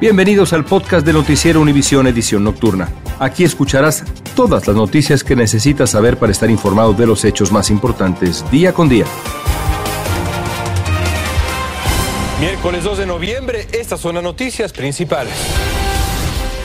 [0.00, 2.88] Bienvenidos al podcast de Noticiero Univisión Edición Nocturna.
[3.20, 4.02] Aquí escucharás
[4.34, 8.72] todas las noticias que necesitas saber para estar informado de los hechos más importantes día
[8.72, 9.04] con día.
[12.40, 15.32] Miércoles 2 de noviembre, estas son las noticias principales.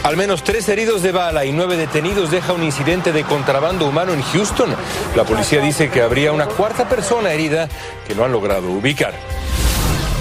[0.03, 4.11] Al menos tres heridos de bala y nueve detenidos deja un incidente de contrabando humano
[4.11, 4.69] en Houston.
[5.15, 7.69] La policía dice que habría una cuarta persona herida
[8.07, 9.13] que no han logrado ubicar.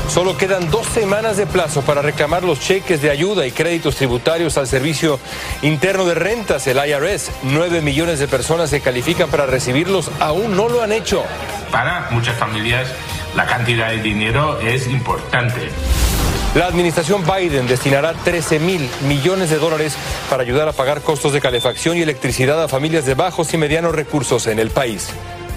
[0.08, 4.56] Solo quedan dos semanas de plazo para reclamar los cheques de ayuda y créditos tributarios
[4.56, 5.20] al Servicio
[5.60, 7.30] Interno de Rentas, el IRS.
[7.42, 11.24] Nueve millones de personas se califican para recibirlos, aún no lo han hecho.
[11.70, 12.88] Para muchas familias
[13.36, 15.68] la cantidad de dinero es importante.
[16.54, 19.94] La administración Biden destinará 13 mil millones de dólares
[20.30, 23.94] para ayudar a pagar costos de calefacción y electricidad a familias de bajos y medianos
[23.94, 25.10] recursos en el país.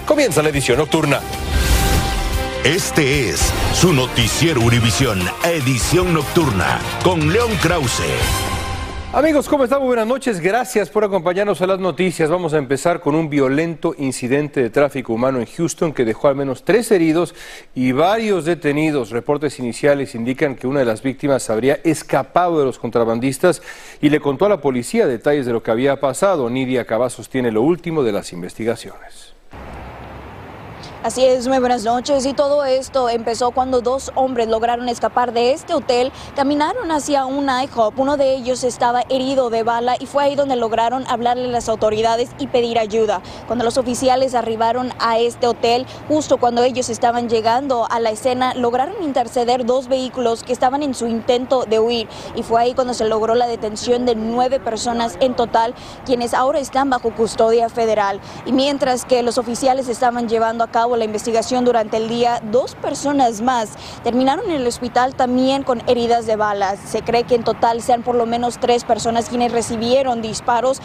[0.06, 1.20] Comienza la edición nocturna.
[2.64, 3.40] Este es
[3.74, 8.06] su noticiero Univisión, edición nocturna, con León Krause.
[9.12, 9.80] Amigos, ¿cómo están?
[9.80, 10.38] Muy buenas noches.
[10.38, 12.30] Gracias por acompañarnos a las noticias.
[12.30, 16.36] Vamos a empezar con un violento incidente de tráfico humano en Houston que dejó al
[16.36, 17.34] menos tres heridos
[17.74, 19.10] y varios detenidos.
[19.10, 23.60] Reportes iniciales indican que una de las víctimas habría escapado de los contrabandistas
[24.00, 26.48] y le contó a la policía detalles de lo que había pasado.
[26.48, 29.32] Nidia Cavazos tiene lo último de las investigaciones.
[31.04, 32.24] Así es, muy buenas noches.
[32.26, 37.48] Y todo esto empezó cuando dos hombres lograron escapar de este hotel, caminaron hacia un
[37.48, 37.98] IHOP.
[37.98, 41.68] Uno de ellos estaba herido de bala y fue ahí donde lograron hablarle a las
[41.68, 43.20] autoridades y pedir ayuda.
[43.48, 48.54] Cuando los oficiales arribaron a este hotel, justo cuando ellos estaban llegando a la escena,
[48.54, 52.08] lograron interceder dos vehículos que estaban en su intento de huir.
[52.36, 55.74] Y fue ahí cuando se logró la detención de nueve personas en total,
[56.06, 58.20] quienes ahora están bajo custodia federal.
[58.46, 62.74] Y mientras que los oficiales estaban llevando a cabo la investigación durante el día, dos
[62.74, 63.70] personas más
[64.02, 66.78] terminaron en el hospital también con heridas de balas.
[66.84, 70.80] Se cree que en total sean por lo menos tres personas quienes recibieron disparos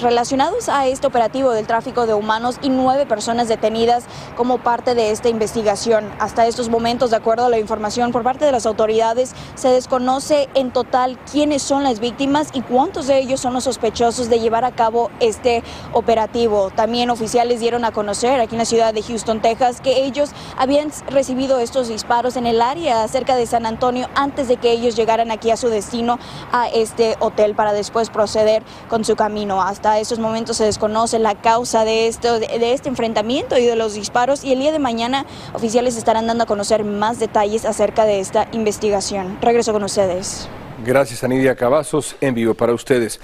[0.00, 4.04] relacionados a este operativo del tráfico de humanos y nueve personas detenidas
[4.36, 6.10] como parte de esta investigación.
[6.18, 10.48] Hasta estos momentos, de acuerdo a la información por parte de las autoridades, se desconoce
[10.54, 14.64] en total quiénes son las víctimas y cuántos de ellos son los sospechosos de llevar
[14.64, 15.62] a cabo este
[15.92, 16.70] operativo.
[16.70, 20.90] También oficiales dieron a conocer aquí en la ciudad de Houston, Texas, que ellos habían
[21.08, 25.30] recibido estos disparos en el área cerca de San Antonio antes de que ellos llegaran
[25.30, 26.18] aquí a su destino
[26.52, 31.20] a este hotel para después proceder con su camino hasta hasta estos momentos se desconoce
[31.20, 34.80] la causa de, esto, de este enfrentamiento y de los disparos y el día de
[34.80, 39.38] mañana oficiales estarán dando a conocer más detalles acerca de esta investigación.
[39.40, 40.48] Regreso con ustedes.
[40.84, 43.20] Gracias, Anidia Cavazos, en vivo para ustedes.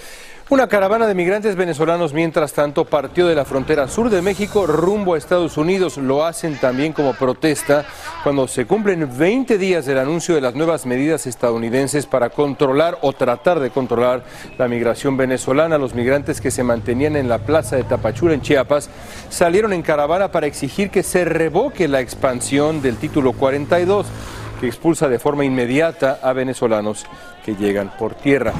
[0.52, 5.14] Una caravana de migrantes venezolanos, mientras tanto, partió de la frontera sur de México rumbo
[5.14, 5.96] a Estados Unidos.
[5.96, 7.86] Lo hacen también como protesta
[8.22, 13.14] cuando se cumplen 20 días del anuncio de las nuevas medidas estadounidenses para controlar o
[13.14, 14.24] tratar de controlar
[14.58, 15.78] la migración venezolana.
[15.78, 18.90] Los migrantes que se mantenían en la plaza de Tapachula, en Chiapas,
[19.30, 24.06] salieron en caravana para exigir que se revoque la expansión del título 42
[24.60, 27.06] que expulsa de forma inmediata a venezolanos
[27.42, 28.52] que llegan por tierra.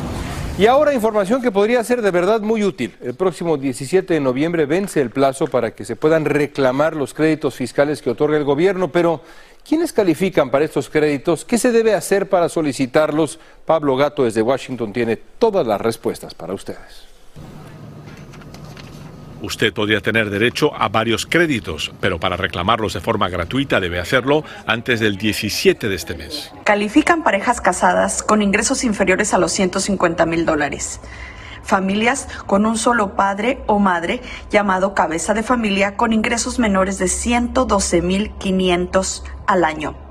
[0.59, 2.95] Y ahora información que podría ser de verdad muy útil.
[3.01, 7.55] El próximo 17 de noviembre vence el plazo para que se puedan reclamar los créditos
[7.55, 9.23] fiscales que otorga el gobierno, pero
[9.67, 11.47] ¿quiénes califican para estos créditos?
[11.47, 13.39] ¿Qué se debe hacer para solicitarlos?
[13.65, 17.12] Pablo Gato desde Washington tiene todas las respuestas para ustedes.
[19.43, 24.45] Usted podría tener derecho a varios créditos, pero para reclamarlos de forma gratuita debe hacerlo
[24.67, 26.53] antes del 17 de este mes.
[26.63, 31.01] Califican parejas casadas con ingresos inferiores a los 150 mil dólares.
[31.65, 34.21] Familias con un solo padre o madre
[34.51, 40.02] llamado cabeza de familia con ingresos menores de 112 mil 500 al año.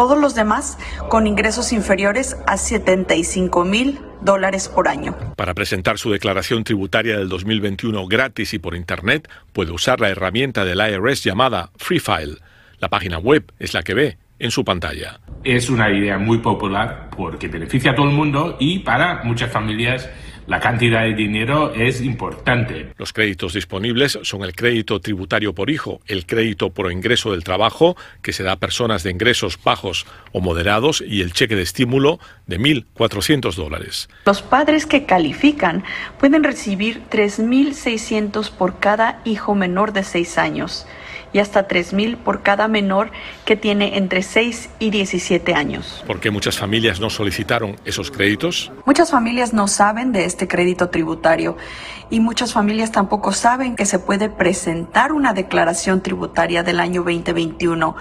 [0.00, 0.78] Todos los demás
[1.10, 5.14] con ingresos inferiores a 75 mil dólares por año.
[5.36, 10.64] Para presentar su declaración tributaria del 2021 gratis y por Internet, puede usar la herramienta
[10.64, 12.38] del IRS llamada Free File.
[12.78, 15.20] La página web es la que ve en su pantalla.
[15.44, 20.08] Es una idea muy popular porque beneficia a todo el mundo y para muchas familias
[20.50, 22.92] la cantidad de dinero es importante.
[22.98, 27.96] Los créditos disponibles son el crédito tributario por hijo, el crédito por ingreso del trabajo,
[28.20, 32.18] que se da a personas de ingresos bajos o moderados, y el cheque de estímulo
[32.48, 34.08] de 1.400 dólares.
[34.26, 35.84] Los padres que califican
[36.18, 40.84] pueden recibir 3.600 por cada hijo menor de 6 años
[41.32, 43.10] y hasta 3.000 por cada menor
[43.44, 46.02] que tiene entre 6 y 17 años.
[46.06, 48.72] ¿Por qué muchas familias no solicitaron esos créditos?
[48.86, 51.56] Muchas familias no saben de este crédito tributario
[52.10, 57.96] y muchas familias tampoco saben que se puede presentar una declaración tributaria del año 2021,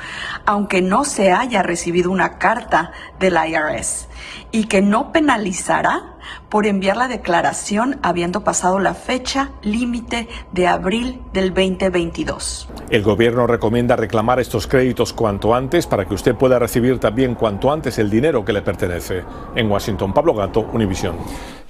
[0.46, 4.08] aunque no se haya recibido una carta del IRS.
[4.52, 6.16] Y que no penalizará
[6.50, 12.70] por enviar la declaración habiendo pasado la fecha límite de abril del 2022.
[12.90, 17.72] El gobierno recomienda reclamar estos créditos cuanto antes para que usted pueda recibir también cuanto
[17.72, 19.24] antes el dinero que le pertenece.
[19.56, 21.16] En Washington, Pablo Gato, Univisión.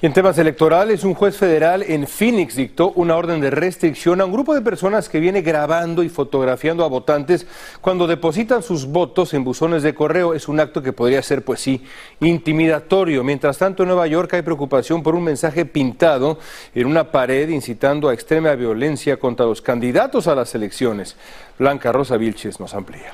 [0.02, 4.26] Y en temas electorales, un juez federal en Phoenix dictó una orden de restricción a
[4.26, 7.46] un grupo de personas que viene grabando y fotografiando a votantes
[7.82, 10.34] cuando depositan sus votos en buzones de correo.
[10.34, 11.84] Es un acto que podría ser, pues sí,
[12.40, 13.24] intimidatorio.
[13.24, 16.40] Mientras tanto, en Nueva York hay preocupación por un mensaje pintado
[16.74, 21.18] en una pared incitando a extrema violencia contra los candidatos a las elecciones.
[21.58, 23.14] Blanca Rosa Vilches nos amplía.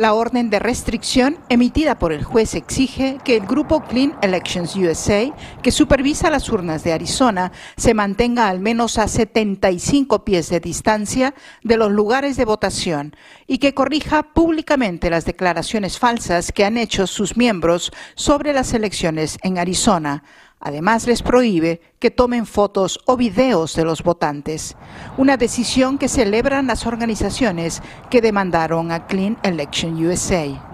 [0.00, 5.30] La orden de restricción emitida por el juez exige que el grupo Clean Elections USA,
[5.62, 11.34] que supervisa las urnas de Arizona, se mantenga al menos a 75 pies de distancia
[11.62, 13.14] de los lugares de votación
[13.46, 19.36] y que corrija públicamente las declaraciones falsas que han hecho sus miembros sobre las elecciones
[19.42, 20.24] en Arizona
[20.60, 24.76] Además, les prohíbe que tomen fotos o videos de los votantes,
[25.16, 30.70] una decisión que celebran las organizaciones que demandaron a Clean Election USA.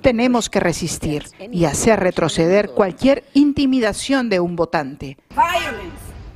[0.00, 5.18] Tenemos que resistir y hacer retroceder cualquier intimidación de un votante.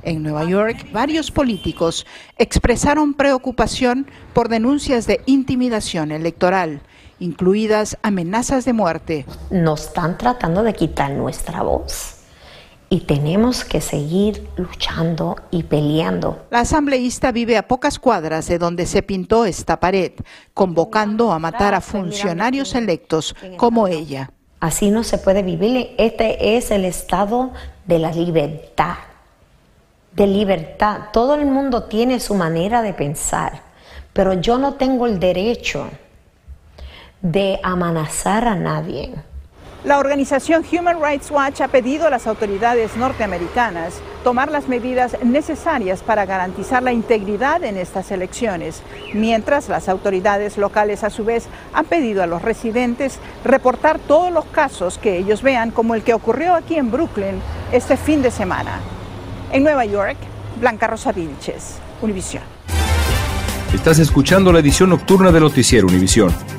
[0.03, 2.05] En Nueva York, varios políticos
[2.37, 6.83] expresaron preocupación por denuncias de intimidación electoral
[7.25, 9.25] incluidas amenazas de muerte.
[9.49, 12.15] Nos están tratando de quitar nuestra voz
[12.89, 16.45] y tenemos que seguir luchando y peleando.
[16.51, 20.13] La asambleísta vive a pocas cuadras de donde se pintó esta pared,
[20.53, 24.31] convocando a matar a funcionarios electos como ella.
[24.59, 25.93] Así no se puede vivir.
[25.97, 27.51] Este es el estado
[27.85, 28.95] de la libertad.
[30.13, 31.09] De libertad.
[31.11, 33.61] Todo el mundo tiene su manera de pensar,
[34.13, 35.89] pero yo no tengo el derecho
[37.31, 39.11] de amenazar a nadie.
[39.83, 46.01] La organización Human Rights Watch ha pedido a las autoridades norteamericanas tomar las medidas necesarias
[46.01, 48.81] para garantizar la integridad en estas elecciones,
[49.13, 54.45] mientras las autoridades locales a su vez han pedido a los residentes reportar todos los
[54.45, 58.79] casos que ellos vean, como el que ocurrió aquí en Brooklyn este fin de semana.
[59.51, 60.17] En Nueva York,
[60.59, 62.43] Blanca Rosa Vilches, Univisión.
[63.73, 66.54] Estás escuchando la edición nocturna de Noticiero Univisión.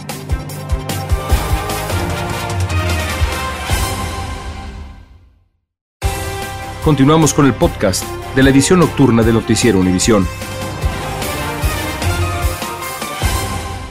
[6.87, 8.05] Continuamos con el podcast
[8.37, 10.25] de la edición nocturna de Noticiero Univisión.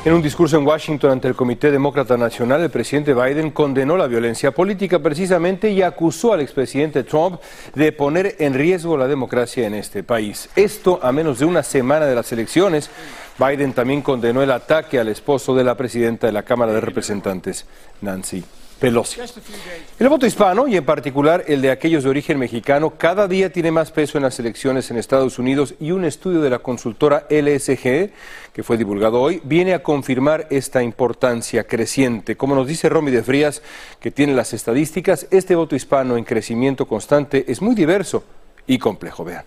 [0.06, 4.08] En un discurso en Washington ante el Comité Demócrata Nacional, el presidente Biden condenó la
[4.08, 7.42] violencia política precisamente y acusó al expresidente Trump
[7.74, 10.48] de poner en riesgo la democracia en este país.
[10.56, 12.90] Esto a menos de una semana de las elecciones.
[13.38, 17.66] Biden también condenó el ataque al esposo de la presidenta de la Cámara de Representantes,
[18.00, 18.46] Nancy
[18.80, 19.22] Pelosi.
[20.00, 23.72] El voto hispano, y en particular el de aquellos de origen mexicano, cada día tiene
[23.72, 28.12] más peso en las elecciones en Estados Unidos y un estudio de la consultora LSG,
[28.54, 32.36] que fue divulgado hoy, viene a confirmar esta importancia creciente.
[32.36, 33.62] Como nos dice Romy de Frías,
[34.00, 38.24] que tiene las estadísticas, este voto hispano en crecimiento constante es muy diverso
[38.68, 39.24] y complejo.
[39.24, 39.46] Vean.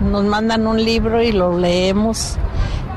[0.00, 2.36] Nos mandan un libro y lo leemos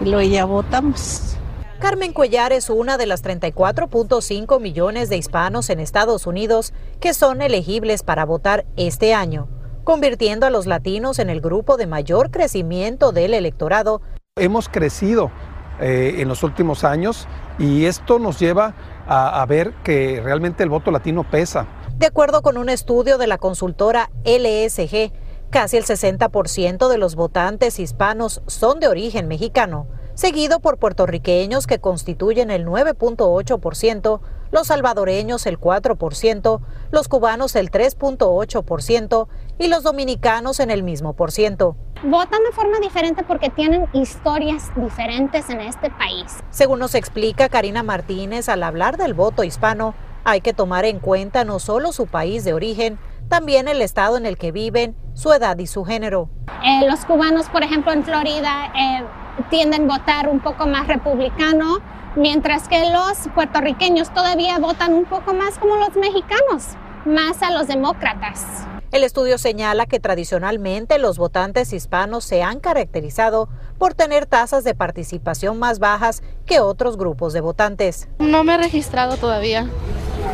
[0.02, 1.39] y luego ya votamos.
[1.80, 7.42] Carmen Cuellar es una de las 34.5 millones de hispanos en Estados Unidos que son
[7.42, 9.48] elegibles para votar este año,
[9.86, 14.02] convirtiendo a los latinos en el grupo de mayor crecimiento del electorado.
[14.36, 15.32] Hemos crecido
[15.80, 18.74] eh, en los últimos años y esto nos lleva
[19.08, 21.66] a, a ver que realmente el voto latino pesa.
[21.96, 25.14] De acuerdo con un estudio de la consultora LSG,
[25.50, 29.88] casi el 60% de los votantes hispanos son de origen mexicano
[30.20, 34.20] seguido por puertorriqueños que constituyen el 9.8%,
[34.52, 36.60] los salvadoreños el 4%,
[36.92, 39.28] los cubanos el 3.8%
[39.60, 41.78] y los dominicanos en el mismo por ciento.
[42.04, 46.26] Votan de forma diferente porque tienen historias diferentes en este país.
[46.50, 49.94] Según nos explica Karina Martínez, al hablar del voto hispano,
[50.26, 53.00] hay que tomar en cuenta no solo su país de origen,
[53.30, 56.30] también el estado en el que viven, su edad y su género.
[56.66, 59.04] Eh, los cubanos, por ejemplo, en Florida, eh,
[59.50, 61.78] tienden a votar un poco más republicano,
[62.16, 67.68] mientras que los puertorriqueños todavía votan un poco más como los mexicanos, más a los
[67.68, 68.66] demócratas.
[68.92, 74.74] El estudio señala que tradicionalmente los votantes hispanos se han caracterizado por tener tasas de
[74.74, 78.10] participación más bajas que otros grupos de votantes.
[78.18, 79.70] No me he registrado todavía.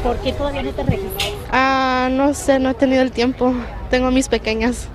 [0.06, 1.32] ¿Por qué todavía no te registras?
[1.52, 3.52] Ah, no sé, no he tenido el tiempo.
[3.90, 4.88] Tengo mis pequeñas.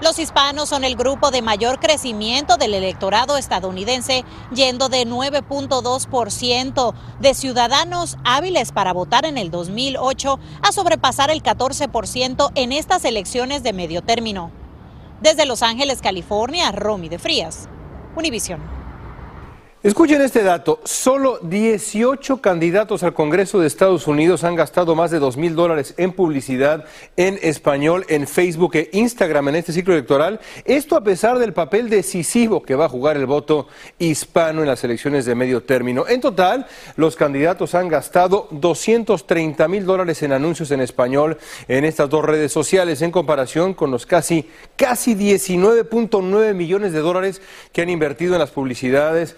[0.00, 7.34] Los hispanos son el grupo de mayor crecimiento del electorado estadounidense, yendo de 9.2% de
[7.34, 13.72] ciudadanos hábiles para votar en el 2008 a sobrepasar el 14% en estas elecciones de
[13.72, 14.52] medio término.
[15.20, 17.68] Desde Los Ángeles, California, Romy de Frías,
[18.14, 18.81] Univision.
[19.82, 25.18] Escuchen este dato, solo 18 candidatos al Congreso de Estados Unidos han gastado más de
[25.18, 26.84] 2 mil dólares en publicidad
[27.16, 30.38] en español en Facebook e Instagram en este ciclo electoral.
[30.66, 33.66] Esto a pesar del papel decisivo que va a jugar el voto
[33.98, 36.06] hispano en las elecciones de medio término.
[36.06, 42.08] En total, los candidatos han gastado 230 mil dólares en anuncios en español en estas
[42.08, 47.90] dos redes sociales en comparación con los casi, casi 19.9 millones de dólares que han
[47.90, 49.34] invertido en las publicidades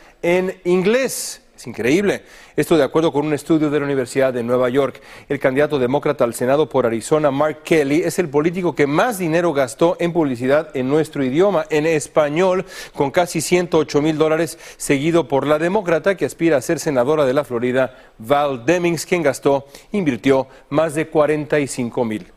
[0.65, 1.41] inglés.
[1.57, 2.23] Es increíble.
[2.57, 5.01] Esto de acuerdo con un estudio de la Universidad de Nueva York.
[5.29, 9.53] El candidato demócrata al Senado por Arizona, Mark Kelly, es el político que más dinero
[9.53, 15.47] gastó en publicidad en nuestro idioma, en español, con casi 108 mil dólares, seguido por
[15.47, 20.49] la demócrata que aspira a ser senadora de la Florida, Val Demings, quien gastó, invirtió
[20.71, 22.33] más de 45 mil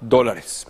[0.00, 0.66] dólares.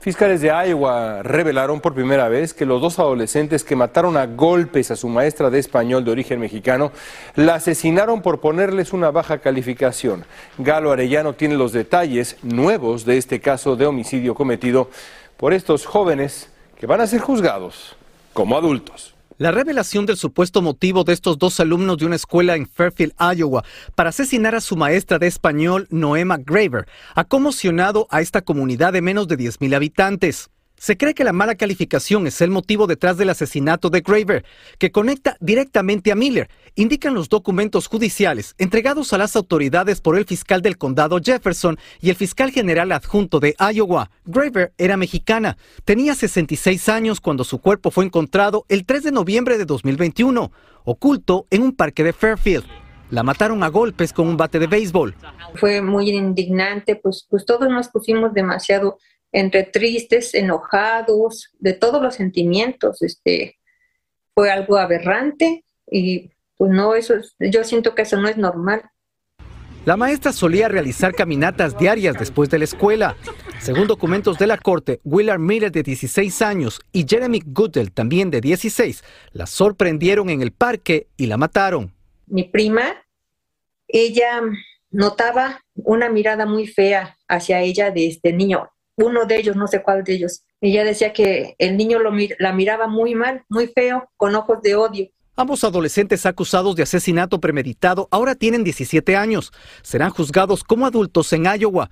[0.00, 4.90] Fiscales de Iowa revelaron por primera vez que los dos adolescentes que mataron a golpes
[4.90, 6.90] a su maestra de español de origen mexicano
[7.36, 10.24] la asesinaron por ponerles una baja calificación.
[10.56, 14.88] Galo Arellano tiene los detalles nuevos de este caso de homicidio cometido
[15.36, 17.94] por estos jóvenes que van a ser juzgados
[18.32, 19.14] como adultos.
[19.40, 23.64] La revelación del supuesto motivo de estos dos alumnos de una escuela en Fairfield, Iowa,
[23.94, 29.00] para asesinar a su maestra de español, Noema Graver, ha conmocionado a esta comunidad de
[29.00, 30.50] menos de 10.000 habitantes.
[30.80, 34.46] Se cree que la mala calificación es el motivo detrás del asesinato de Graver,
[34.78, 40.24] que conecta directamente a Miller, indican los documentos judiciales entregados a las autoridades por el
[40.24, 44.10] fiscal del condado Jefferson y el fiscal general adjunto de Iowa.
[44.24, 49.58] Graver era mexicana, tenía 66 años cuando su cuerpo fue encontrado el 3 de noviembre
[49.58, 50.50] de 2021,
[50.84, 52.64] oculto en un parque de Fairfield.
[53.10, 55.14] La mataron a golpes con un bate de béisbol.
[55.56, 58.96] Fue muy indignante, pues, pues todos nos pusimos demasiado
[59.32, 63.02] entre tristes, enojados, de todos los sentimientos.
[63.02, 63.58] Este,
[64.34, 68.82] fue algo aberrante y pues no, eso yo siento que eso no es normal.
[69.86, 73.16] La maestra solía realizar caminatas diarias después de la escuela.
[73.60, 78.42] Según documentos de la corte, Willard Miller de 16 años y Jeremy Goodell también de
[78.42, 81.94] 16 la sorprendieron en el parque y la mataron.
[82.26, 82.94] Mi prima,
[83.88, 84.42] ella
[84.90, 88.68] notaba una mirada muy fea hacia ella de este niño
[89.02, 90.44] uno de ellos, no sé cuál de ellos.
[90.60, 94.74] Ella decía que el niño lo, la miraba muy mal, muy feo, con ojos de
[94.74, 95.08] odio.
[95.36, 99.52] Ambos adolescentes acusados de asesinato premeditado ahora tienen 17 años.
[99.82, 101.90] Serán juzgados como adultos en Iowa.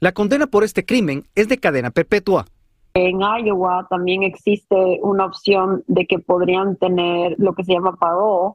[0.00, 2.46] La condena por este crimen es de cadena perpetua.
[2.94, 8.54] En Iowa también existe una opción de que podrían tener lo que se llama parole,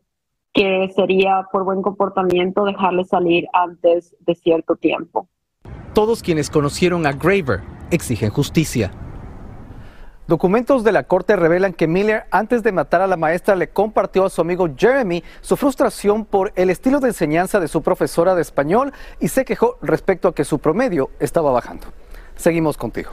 [0.54, 5.28] que sería por buen comportamiento dejarle salir antes de cierto tiempo.
[5.94, 7.60] Todos quienes conocieron a Graver
[7.92, 8.92] exigen justicia.
[10.26, 14.24] Documentos de la corte revelan que Miller, antes de matar a la maestra, le compartió
[14.24, 18.42] a su amigo Jeremy su frustración por el estilo de enseñanza de su profesora de
[18.42, 21.88] español y se quejó respecto a que su promedio estaba bajando.
[22.38, 23.12] Seguimos contigo.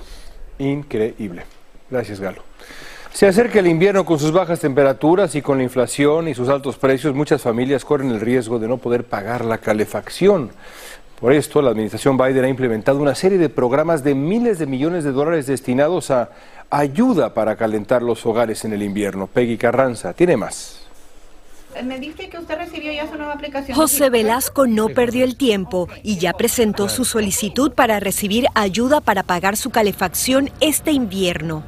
[0.59, 1.43] Increíble.
[1.91, 2.43] Gracias, Galo.
[3.13, 6.77] Se acerca el invierno con sus bajas temperaturas y con la inflación y sus altos
[6.77, 10.51] precios, muchas familias corren el riesgo de no poder pagar la calefacción.
[11.21, 15.03] Por esto, la administración Biden ha implementado una serie de programas de miles de millones
[15.03, 16.31] de dólares destinados a
[16.71, 19.27] ayuda para calentar los hogares en el invierno.
[19.27, 20.87] Peggy Carranza tiene más.
[21.85, 23.77] Me dice que usted recibió ya su nueva aplicación.
[23.77, 29.23] José Velasco no perdió el tiempo y ya presentó su solicitud para recibir ayuda para
[29.23, 31.65] pagar su calefacción este invierno.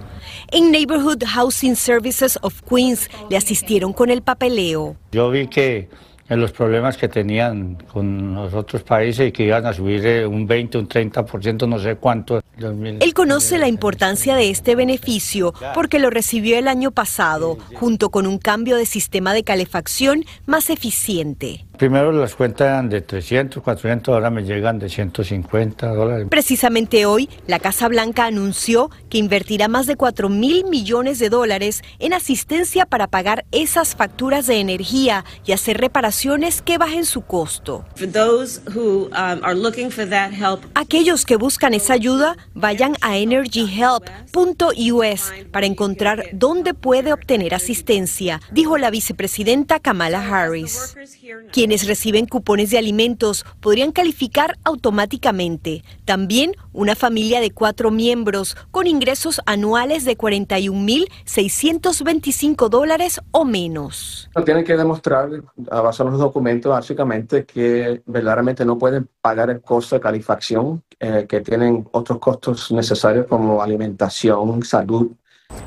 [0.53, 4.97] En Neighborhood Housing Services of Queens le asistieron con el papeleo.
[5.13, 5.89] Yo vi que
[6.31, 10.25] en los problemas que tenían con los otros países y que iban a subir eh,
[10.25, 12.41] un 20, un 30%, no sé cuánto.
[12.57, 18.29] Él conoce la importancia de este beneficio porque lo recibió el año pasado, junto con
[18.29, 21.67] un cambio de sistema de calefacción más eficiente.
[21.81, 26.27] Primero las cuentas eran de 300, 400, ahora me llegan de 150 dólares.
[26.29, 31.81] Precisamente hoy, la Casa Blanca anunció que invertirá más de 4 mil millones de dólares
[31.99, 37.87] en asistencia para pagar esas facturas de energía y hacer reparaciones que bajen su costo.
[37.99, 39.07] Um,
[40.75, 48.77] Aquellos que buscan esa ayuda, vayan a energyhelp.us para encontrar dónde puede obtener asistencia, dijo
[48.77, 50.95] la vicepresidenta Kamala Harris.
[51.51, 55.85] Quien Quienes reciben cupones de alimentos podrían calificar automáticamente.
[56.05, 64.29] También una familia de cuatro miembros con ingresos anuales de 41.625 dólares o menos.
[64.45, 65.31] Tienen que demostrar,
[65.71, 70.83] a base de los documentos, básicamente, que verdaderamente no pueden pagar el costo de calefacción,
[70.99, 75.13] eh, que tienen otros costos necesarios como alimentación, salud,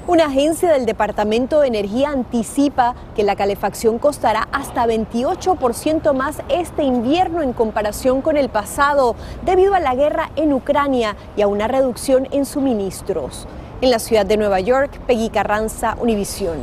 [0.05, 6.83] una agencia del Departamento de Energía anticipa que la calefacción costará hasta 28% más este
[6.83, 11.67] invierno en comparación con el pasado, debido a la guerra en Ucrania y a una
[11.67, 13.47] reducción en suministros.
[13.81, 16.57] En la ciudad de Nueva York, Peggy Carranza, Univisión.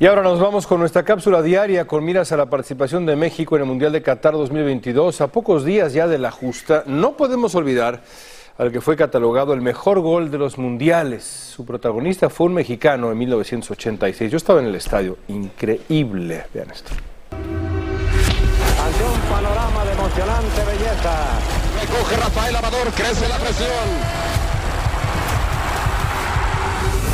[0.00, 3.54] Y ahora nos vamos con nuestra cápsula diaria con miras a la participación de México
[3.54, 5.20] en el Mundial de Qatar 2022.
[5.20, 8.00] A pocos días ya de la justa, no podemos olvidar
[8.62, 11.24] al que fue catalogado el mejor gol de los mundiales.
[11.24, 14.30] Su protagonista fue un mexicano en 1986.
[14.30, 16.44] Yo estaba en el estadio, increíble.
[16.54, 16.92] Vean esto.
[17.32, 21.40] Ante un panorama de emocionante belleza.
[21.80, 23.68] Recoge Rafael Amador, crece la presión.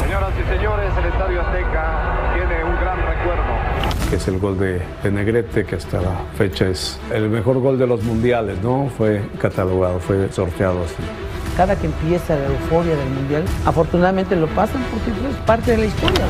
[0.02, 4.11] Señoras y señores, el Estadio Azteca tiene un gran recuerdo.
[4.11, 7.78] Que es el gol de, de, Negrete, que hasta la fecha es el mejor gol
[7.78, 8.90] de los mundiales, ¿no?
[8.99, 11.27] Fue catalogado, fue sorteado así
[11.58, 15.84] cada que empieza la euforia del mundial, afortunadamente lo pasan porque es parte de la
[15.86, 16.24] historia.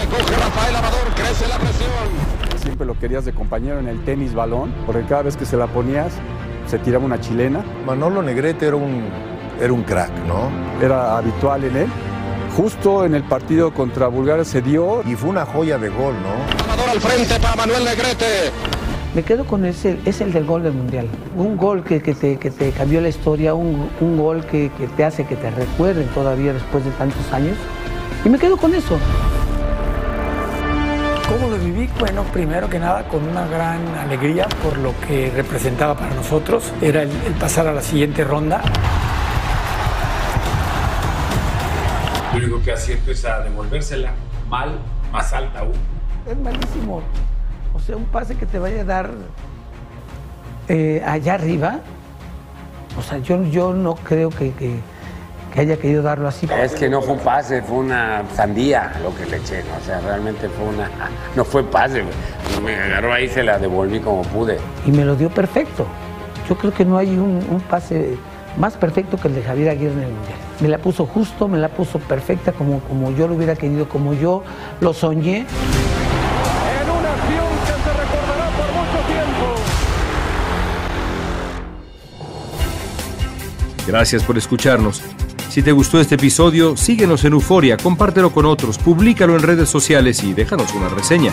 [0.00, 2.58] Recoge Rafael Amador, crece la presión.
[2.62, 5.66] Siempre lo querías de compañero en el tenis balón, porque cada vez que se la
[5.66, 6.14] ponías
[6.66, 7.62] se tiraba una chilena.
[7.84, 9.10] Manolo Negrete era un,
[9.60, 10.48] era un crack, ¿no?
[10.82, 11.88] Era habitual en él.
[12.56, 15.02] Justo en el partido contra Bulgaria se dio.
[15.06, 16.64] Y fue una joya de gol, ¿no?
[16.64, 18.75] Amador al frente para Manuel Negrete.
[19.16, 21.08] Me quedo con ese, es el del gol del Mundial.
[21.38, 24.88] Un gol que, que, te, que te, cambió la historia, un, un gol que, que,
[24.88, 27.56] te hace que te recuerden todavía después de tantos años.
[28.26, 28.98] Y me quedo con eso.
[31.30, 31.88] ¿Cómo lo viví?
[31.98, 36.70] Bueno, primero que nada con una gran alegría por lo que representaba para nosotros.
[36.82, 38.60] Era el, el pasar a la siguiente ronda.
[42.32, 44.12] Lo único que acierto es a devolvérsela
[44.50, 44.78] mal,
[45.10, 45.72] más alta aún.
[46.30, 47.02] Es malísimo.
[47.76, 49.10] O sea, un pase que te vaya a dar
[50.68, 51.80] eh, allá arriba.
[52.98, 54.76] O sea, yo, yo no creo que, que,
[55.52, 56.48] que, haya querido darlo así.
[56.58, 59.62] Es que no fue un pase, fue una sandía lo que le eché.
[59.64, 59.76] ¿no?
[59.76, 60.90] O sea, realmente fue una.
[61.36, 62.02] No fue pase.
[62.64, 64.56] Me agarró ahí y se la devolví como pude.
[64.86, 65.86] Y me lo dio perfecto.
[66.48, 68.16] Yo creo que no hay un, un pase
[68.56, 70.38] más perfecto que el de Javier Aguirre en el Mundial.
[70.60, 74.14] Me la puso justo, me la puso perfecta como, como yo lo hubiera querido, como
[74.14, 74.42] yo
[74.80, 75.44] lo soñé.
[83.86, 85.02] Gracias por escucharnos.
[85.48, 90.22] Si te gustó este episodio, síguenos en Euforia, compártelo con otros, públicalo en redes sociales
[90.22, 91.32] y déjanos una reseña.